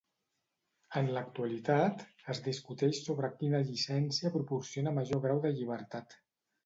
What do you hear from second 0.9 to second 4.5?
En l'actualitat, es discuteix sobre quina llicència